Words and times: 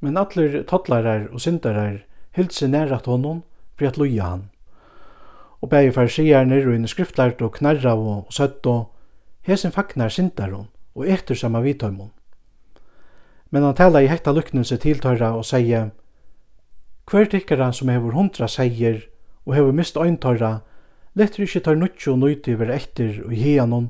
Men 0.00 0.16
allir 0.16 0.62
tottlarar 0.68 1.26
og 1.32 1.42
syndarar 1.42 2.04
hild 2.36 2.52
seg 2.54 2.70
nærat 2.70 3.08
honom 3.10 3.42
for 3.78 3.88
at 3.88 3.98
loja 3.98 4.30
han. 4.30 4.44
Og 5.62 5.70
bægi 5.72 5.90
farsierne 5.96 6.60
og 6.62 6.74
inne 6.76 6.90
skriftlart 6.90 7.42
og 7.42 7.56
knarra 7.56 7.96
og 7.98 8.30
søtt 8.30 8.66
og 8.66 8.92
hesen 9.42 9.74
fagnar 9.74 10.12
syndaron 10.14 10.68
og 10.94 11.08
etter 11.08 11.34
sama 11.34 11.60
vitøymon. 11.64 12.12
Men 13.50 13.62
han 13.62 13.74
tala 13.74 14.02
i 14.04 14.10
hekta 14.10 14.32
luknelse 14.32 14.76
tiltøyra 14.76 15.32
og 15.36 15.44
seie 15.48 15.88
Hver 17.08 17.24
tikkara 17.32 17.70
som 17.72 17.88
hefur 17.88 18.12
hundra 18.12 18.46
seier 18.48 19.00
og 19.46 19.54
hefur 19.56 19.72
mist 19.72 19.96
øyntøyra 19.96 20.58
letter 21.16 21.42
ikkje 21.42 21.62
tar 21.64 21.78
nuttjo 21.78 22.12
og 22.12 22.20
nøyti 22.22 22.54
vera 22.60 22.76
etter 22.76 23.22
og 23.24 23.32
i 23.32 23.40
hianon 23.40 23.88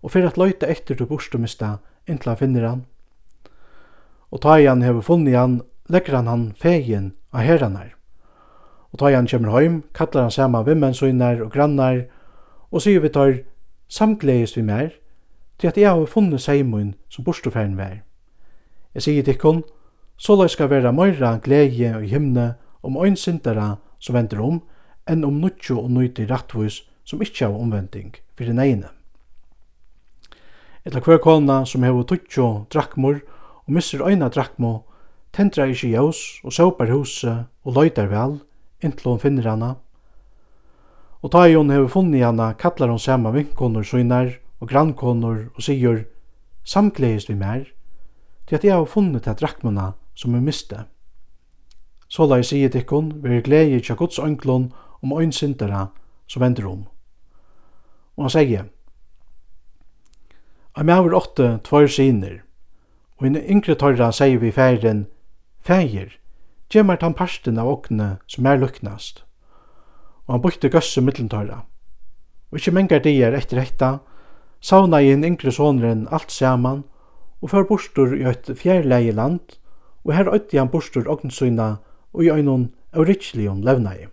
og 0.00 0.12
fyrir 0.14 0.30
at 0.30 0.38
løyta 0.38 0.70
etter 0.70 0.96
til 0.96 1.08
bostumista 1.10 1.78
inntil 2.06 2.30
han 2.30 2.38
finner 2.40 2.68
han 2.68 2.84
og 4.30 4.42
ta 4.42 4.56
han 4.60 4.82
hefur 4.82 5.02
funnet 5.02 5.36
han, 5.36 5.60
legger 5.88 6.16
han 6.16 6.26
han 6.26 6.52
fegin 6.56 7.12
av 7.32 7.44
herranar. 7.46 7.94
Og 8.92 8.98
ta 8.98 9.10
han 9.10 9.26
kjemur 9.26 9.54
heim, 9.58 9.82
kallar 9.94 10.28
han 10.28 10.34
saman 10.34 10.66
vimmensøynar 10.66 11.42
og 11.42 11.52
grannar, 11.52 12.04
og 12.70 12.82
sier 12.82 13.02
vi 13.02 13.10
tar 13.10 13.42
samgleist 13.88 14.56
vi 14.56 14.62
mer, 14.62 14.90
til 15.58 15.68
at 15.68 15.76
jeg 15.76 15.90
har 15.90 16.06
funnet 16.06 16.40
seimun 16.40 16.94
som 17.08 17.24
borstoferden 17.24 17.76
vær. 17.78 18.00
Jeg 18.94 19.02
sier 19.02 19.26
tikkun, 19.26 19.62
så 20.16 20.36
la 20.36 20.48
skal 20.48 20.70
vera 20.70 20.92
møyra 20.92 21.38
glede 21.42 21.94
og 21.96 22.06
himne 22.08 22.54
om 22.82 22.96
ein 22.96 23.16
syndara 23.16 23.76
som 23.98 24.14
venter 24.14 24.40
om, 24.40 24.62
enn 25.08 25.24
om 25.24 25.40
nutjo 25.40 25.78
og 25.80 25.90
nøyti 25.90 26.26
rattvus 26.30 26.82
som 27.04 27.22
ikkje 27.22 27.48
har 27.48 27.58
omvending 27.58 28.14
fyrir 28.38 28.54
neine. 28.54 28.90
Etla 30.84 31.00
hver 31.04 31.20
kona 31.20 31.64
som 31.64 31.82
hever 31.84 32.06
tuttjo 32.08 32.66
drakkmur 32.72 33.20
og 33.70 33.74
misser 33.74 34.02
øyna 34.02 34.26
drakmo, 34.28 34.82
tendrar 35.32 35.70
ikkje 35.70 35.92
jós 35.94 36.40
og 36.42 36.50
sópar 36.50 36.90
huset 36.90 37.46
og 37.62 37.76
løytar 37.76 38.08
vel, 38.10 38.40
inntil 38.82 39.12
hon 39.12 39.20
finner 39.22 39.46
hana. 39.46 39.76
Og 41.22 41.30
ta 41.30 41.44
i 41.46 41.54
hon 41.54 41.70
hefur 41.70 41.92
funni 41.92 42.24
hana, 42.24 42.50
kallar 42.58 42.90
hon 42.90 42.98
sama 42.98 43.30
vinkonur 43.30 43.86
søgnar 43.86 44.32
og 44.58 44.68
grannkonur 44.68 45.52
og 45.54 45.62
sigur, 45.62 46.02
samgleist 46.64 47.30
vi 47.30 47.38
mer, 47.38 47.70
til 48.46 48.58
at 48.58 48.64
jeg 48.64 48.74
har 48.74 48.90
funnet 48.90 49.22
til 49.22 49.38
drakmona 49.38 49.92
som 50.18 50.34
vi 50.34 50.42
miste. 50.42 50.84
Så 52.08 52.26
la 52.26 52.42
jeg 52.42 52.50
sige 52.50 52.68
tikkun, 52.68 53.22
vi 53.22 53.36
er 53.36 53.46
glede 53.46 53.80
tja 53.80 53.94
gods 53.94 54.18
ønglun 54.18 54.72
om 55.02 55.14
øynsindara 55.14 55.86
som 56.26 56.42
vender 56.42 56.66
om. 56.66 56.86
Og 58.16 58.26
han 58.26 58.30
sier, 58.30 58.64
Ein 60.76 60.86
maður 60.86 61.14
åtte 61.14 61.60
tvær 61.62 61.86
sinir, 61.86 62.42
Og 63.20 63.26
en 63.26 63.36
yngre 63.36 63.74
tørra 63.76 64.08
sier 64.16 64.38
vi 64.40 64.50
færen, 64.50 65.06
Fægir, 65.60 66.14
gjør 66.72 66.86
meg 66.88 67.02
tan 67.02 67.14
parsten 67.14 67.58
av 67.60 67.68
åkne 67.68 68.14
som 68.26 68.46
er 68.48 68.56
luknast. 68.56 69.26
Og 70.24 70.34
han 70.34 70.42
bukte 70.42 70.70
gøsse 70.72 71.02
middentørra. 71.04 71.66
Og 72.50 72.56
ikkje 72.56 72.72
mengar 72.72 73.02
dier 73.04 73.36
etter 73.36 73.60
etta, 73.60 73.90
sauna 74.60 75.02
i 75.04 75.10
en 75.12 75.26
yngre 75.26 75.52
sonren 75.52 76.06
alt 76.10 76.32
saman, 76.32 76.86
og 77.42 77.52
før 77.52 77.68
bostur 77.68 78.16
i 78.16 78.24
eit 78.24 78.48
fjærleie 78.56 79.12
land, 79.12 79.58
og 80.04 80.14
her 80.16 80.32
øytti 80.32 80.56
han 80.56 80.72
bostur 80.72 81.04
åknsyna 81.04 81.68
og 82.12 82.24
i 82.24 82.32
øynon 82.32 82.70
auritslion 82.92 83.60
levnei. 83.64 84.08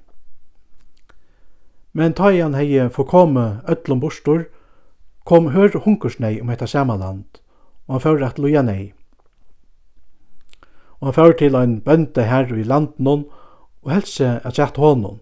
Men 1.93 2.13
ta 2.13 2.29
i 2.29 2.43
han 2.43 2.59
hei 2.59 2.89
forkomme 2.89 3.61
öllum 3.71 4.03
bostur, 4.03 4.45
kom 5.25 5.47
hør 5.55 5.79
hunkursnei 5.79 6.41
om 6.41 6.49
etta 6.49 6.67
samanland, 6.67 7.25
og 7.87 7.95
han 7.95 8.01
fyrir 8.01 8.27
at 8.27 8.39
loja 8.39 8.61
nei 8.61 8.96
og 10.99 11.07
han 11.07 11.13
fyrir 11.13 11.37
til 11.37 11.55
ein 11.55 11.81
bønde 11.81 12.23
her 12.23 12.53
i 12.53 12.63
landen 12.63 13.25
og 13.83 13.91
helse 13.91 14.39
at 14.43 14.55
sett 14.55 14.77
honom, 14.77 15.19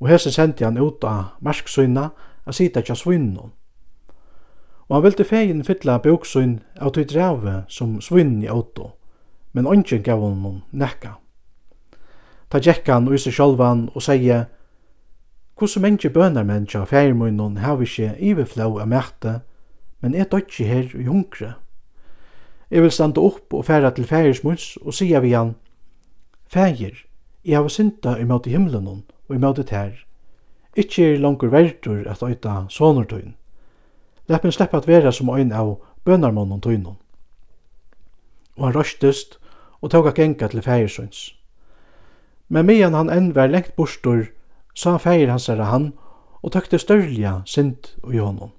og 0.00 0.08
hese 0.08 0.32
sendi 0.32 0.64
han 0.64 0.78
ut 0.78 1.04
av 1.04 1.34
marsksøyna 1.40 2.10
at 2.46 2.54
sita 2.54 2.82
kja 2.82 2.94
svinnen. 2.94 3.52
Og 4.88 4.96
han 4.96 5.04
vildi 5.04 5.24
fegin 5.24 5.64
fylla 5.64 5.98
boksøyn 5.98 6.60
av 6.80 6.94
tøy 6.96 7.04
drave 7.04 7.64
som 7.68 7.98
svinn 8.00 8.38
i 8.42 8.48
auto, 8.48 8.94
men 9.52 9.66
ongen 9.66 10.02
gav 10.02 10.22
honom 10.22 10.62
nekka. 10.72 11.18
Ta 12.48 12.60
gekka 12.64 12.94
han 12.94 13.08
og 13.10 13.18
seg 13.20 13.34
sjolvan 13.36 13.88
og 13.94 14.02
seie, 14.02 14.46
Hvordan 15.58 15.82
mennje 15.82 16.08
bønar 16.14 16.44
menn 16.46 16.68
tja 16.70 16.84
færmunnen 16.86 17.56
hava 17.58 17.82
ikkje 17.82 18.12
iverflå 18.22 18.76
av 18.78 18.86
mæte, 18.86 19.40
men 19.98 20.14
er 20.14 20.28
dødje 20.30 20.66
her 20.68 20.92
i 20.94 21.08
hungre. 21.08 21.56
Jeg 22.70 22.82
vil 22.82 22.92
standa 22.92 23.20
opp 23.24 23.54
og 23.54 23.64
færa 23.64 23.90
til 23.90 24.04
fægers 24.04 24.76
og 24.76 24.94
sia 24.94 25.20
vi 25.20 25.32
han, 25.32 25.54
Fægir, 26.48 27.06
jeg 27.44 27.58
har 27.58 27.68
synda 27.68 28.16
i 28.16 28.24
møte 28.24 28.50
himmelen 28.50 29.04
og 29.28 29.34
i 29.36 29.38
møte 29.38 29.62
tær. 29.62 29.92
Ikki 30.76 31.02
er 31.02 31.18
langur 31.20 31.48
verdur 31.52 32.08
at 32.08 32.22
øyta 32.22 32.66
sonortøyn. 32.68 33.34
Lepp 34.28 34.44
min 34.44 34.52
slepp 34.52 34.74
at 34.74 34.88
vera 34.88 35.12
som 35.12 35.28
øyn 35.28 35.52
av 35.52 35.78
bønarmonon 36.04 36.60
tøynon. 36.60 36.96
Og 38.56 38.66
han 38.66 38.76
røstest 38.76 39.38
og 39.80 39.90
tåg 39.90 40.14
genga 40.14 40.48
til 40.48 40.62
fægersøyns. 40.62 41.34
Men 42.48 42.66
medan 42.66 42.94
han 42.94 43.10
enn 43.10 43.34
var 43.34 43.48
lengt 43.48 43.76
bostur, 43.76 44.28
sa 44.74 44.90
han 44.96 45.00
fægir 45.00 45.30
hans 45.30 45.48
er 45.48 45.64
han 45.64 45.92
og 46.42 46.52
tøkte 46.52 46.78
størlja 46.78 47.42
synd 47.44 47.96
og 48.02 48.14
i 48.14 48.24
honom. 48.24 48.52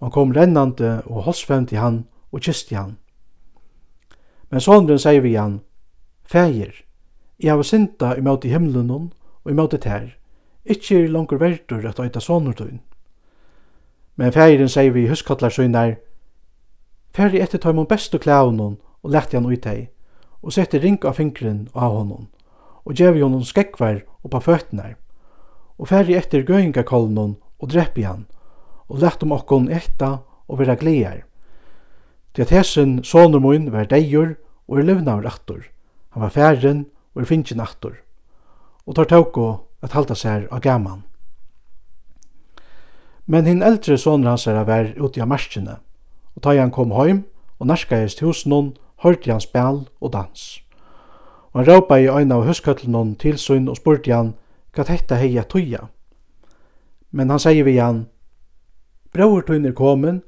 Og 0.00 0.06
han 0.06 0.12
kom 0.12 0.32
rennande 0.32 1.02
og 1.06 1.22
hosfemt 1.22 1.72
i 1.72 1.76
han 1.76 2.06
og 2.32 2.40
kist 2.40 2.72
i 2.72 2.74
han 2.74 2.96
Men 4.50 4.60
sonren 4.60 4.98
sier 4.98 5.20
vi 5.20 5.34
han, 5.34 5.60
Fægir, 6.24 6.72
jeg 7.40 7.54
har 7.54 7.62
synda 7.62 8.14
imot 8.16 8.44
i 8.44 8.48
himmelen 8.48 8.90
og 8.90 9.50
i 9.50 9.74
i 9.74 9.78
tær. 9.78 10.16
Ikkje 10.64 11.04
er 11.04 11.08
langer 11.08 11.38
verdur 11.38 11.88
at 11.88 12.00
øyta 12.00 12.20
sonen 12.20 12.54
tøyn. 12.54 12.80
Men 14.16 14.32
fægiren 14.32 14.68
sier 14.68 14.90
vi 14.90 15.08
huskattlar 15.08 15.50
søgnar, 15.50 15.94
Færi 17.14 17.40
etter 17.40 17.58
tøy 17.58 17.72
mon 17.72 17.86
bestu 17.86 18.18
klævun 18.18 18.76
og 19.02 19.10
lett 19.10 19.32
han 19.32 19.46
ut 19.46 19.64
hei, 19.64 19.88
og 20.42 20.52
sette 20.52 20.78
ring 20.78 20.98
av 21.04 21.16
fingren 21.16 21.68
av 21.74 21.94
honom, 21.96 22.28
og 22.84 22.94
djevi 22.94 23.22
honom 23.24 23.44
skekkvar 23.44 24.02
og 24.22 24.30
på 24.30 24.40
føtnar, 24.40 24.96
og 25.78 25.88
færi 25.88 26.14
etter 26.18 26.44
gøyngakollen 26.46 27.36
og 27.58 27.70
drepi 27.72 28.02
han, 28.02 28.26
og 28.88 29.00
lett 29.02 29.22
om 29.22 29.32
okkon 29.32 29.70
etta 29.72 30.18
og 30.48 30.60
vera 30.60 30.76
glegar 30.76 31.27
til 32.38 32.44
at 32.46 32.50
hesen 32.54 33.00
sonur 33.02 33.40
mun 33.42 33.72
var 33.72 33.88
deigur 33.90 34.36
og 34.68 34.78
er 34.78 34.84
livna 34.86 35.16
av 35.16 35.24
rattur. 35.24 35.64
Han 36.14 36.22
var 36.22 36.30
færen 36.30 36.84
og 37.14 37.22
er 37.22 37.26
finnkin 37.26 37.60
aftur. 37.60 37.96
Og 38.86 38.94
tar 38.94 39.08
tauko 39.10 39.64
at 39.82 39.90
halda 39.92 40.14
sær 40.14 40.44
av 40.54 40.60
gaman. 40.62 41.02
Men 43.26 43.44
hinn 43.50 43.62
eldre 43.66 43.98
sonur 43.98 44.30
hans 44.30 44.46
er 44.46 44.62
var 44.62 44.92
uti 45.02 45.20
av 45.20 45.26
marskina, 45.26 45.80
og 46.36 46.46
ta 46.46 46.54
han 46.54 46.70
kom 46.70 46.94
heim 46.94 47.24
og 47.58 47.66
narskaist 47.66 48.22
hos 48.22 48.46
noen, 48.46 48.76
hørte 49.02 49.34
han 49.34 49.42
spel 49.42 49.88
og 49.98 50.12
dans. 50.14 50.62
Og 51.50 51.64
han 51.64 51.68
råpa 51.72 51.98
i 51.98 52.06
øyna 52.06 52.38
av 52.38 52.46
huskøtlen 52.46 53.16
til 53.18 53.34
sunn 53.34 53.66
og 53.66 53.82
spurte 53.82 54.14
han 54.14 54.36
hva 54.70 54.86
dette 54.86 55.18
heia 55.18 55.42
tuja. 55.42 55.88
Men 57.10 57.34
han 57.34 57.42
sier 57.42 57.66
vi 57.66 57.80
han, 57.82 58.06
Brauertun 59.10 59.66
er 59.66 59.74
komin, 59.74 60.22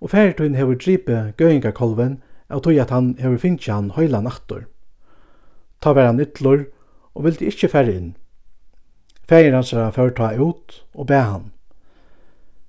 og 0.00 0.10
færtun 0.10 0.54
hevur 0.54 0.78
dripið 0.80 1.34
gøingakolven 1.40 2.20
av 2.50 2.62
tog 2.62 2.78
at 2.78 2.92
han 2.94 3.14
hevur 3.20 3.40
finnst 3.42 3.68
han 3.70 3.92
høyla 3.96 4.20
nattur. 4.24 4.66
Ta 5.80 5.92
var 5.92 6.10
han 6.10 6.20
ytlur 6.20 6.66
og 7.14 7.24
vildi 7.24 7.48
ikkje 7.50 7.72
færre 7.72 7.94
inn. 7.94 8.10
Fægir 9.28 9.54
hans 9.56 9.72
er 9.72 9.90
før 9.90 10.12
ta 10.14 10.32
ut 10.38 10.82
og 10.94 11.06
bæ 11.06 11.20
han. 11.30 11.50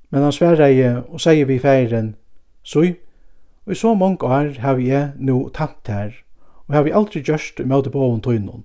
Men 0.10 0.24
han 0.24 0.32
sverreie 0.32 1.04
og 1.04 1.22
sier 1.22 1.46
vi 1.46 1.60
fægiren, 1.60 2.16
Sui, 2.64 2.96
og 3.66 3.72
i 3.72 3.76
så 3.76 3.94
mange 3.94 4.24
år 4.24 4.60
har 4.60 4.80
jeg 4.80 5.12
nu 5.20 5.50
tatt 5.54 5.88
her, 5.88 6.12
og 6.68 6.76
har 6.76 6.84
vi 6.84 6.96
aldri 6.96 7.22
gjørst 7.24 7.60
i 7.60 7.68
møte 7.68 7.92
på 7.92 8.00
oven 8.00 8.22
tøynun. 8.22 8.64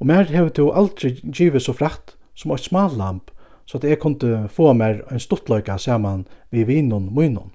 Og 0.00 0.06
mer 0.06 0.24
har 0.24 0.48
du 0.48 0.72
aldri 0.72 1.14
givet 1.32 1.62
så 1.62 1.72
frakt 1.72 2.16
som 2.34 2.50
et 2.50 2.60
smallamp, 2.60 3.30
så 3.66 3.78
at 3.78 3.84
jeg 3.84 4.00
kunne 4.00 4.48
få 4.48 4.72
mer 4.72 5.00
en 5.12 5.20
stortløyka 5.20 5.76
saman 5.78 6.26
vi 6.50 6.64
vinnun 6.64 7.12
munnun. 7.14 7.52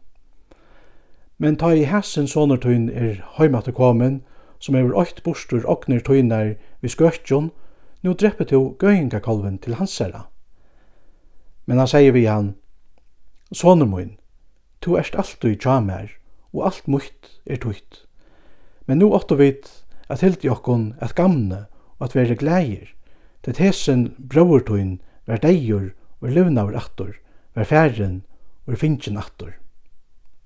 Men 1.37 1.55
ta 1.55 1.69
i 1.73 1.85
hæsen 1.85 2.27
sonur 2.27 2.65
er 2.65 3.21
heimat 3.37 3.73
komin, 3.73 4.23
som 4.59 4.75
er 4.75 4.93
økt 4.97 5.23
bostur 5.23 5.65
oknir 5.69 6.01
tøynar 6.01 6.55
vi 6.81 6.89
skøtjon, 6.89 7.51
nu 8.03 8.13
drepper 8.13 8.45
to 8.45 8.75
gøyngakolven 8.79 9.57
til 9.57 9.75
hansera. 9.75 10.27
Men 11.65 11.77
han 11.77 11.87
sier 11.87 12.11
vi 12.11 12.25
han, 12.25 12.55
Sonur 13.51 13.87
mun, 13.87 14.17
tu 14.81 14.97
erst 14.97 15.15
alt 15.15 15.37
du 15.41 15.47
i 15.47 15.55
tjamer, 15.55 16.09
og 16.53 16.65
alt 16.65 16.87
mutt 16.87 17.29
er 17.45 17.61
tutt. 17.63 18.07
Men 18.87 18.99
nu 18.99 19.13
åttu 19.15 19.37
vit 19.39 19.69
at 20.09 20.23
hildi 20.23 20.49
okkon 20.49 20.95
at 20.99 21.15
gamne 21.15 21.67
og 21.99 22.09
at 22.09 22.15
vere 22.15 22.35
gleir, 22.35 22.91
til 23.43 23.55
hessen 23.59 24.09
brøvertøyn 24.29 24.97
ver 25.27 25.39
deigur 25.43 25.93
og 26.21 26.33
levnaur 26.33 26.75
attur, 26.75 27.13
ver 27.55 27.67
færen 27.67 28.23
og 28.67 28.77
finnkin 28.81 29.17
attur. 29.17 29.53